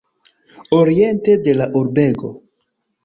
[0.71, 2.33] Oriente de la urbego.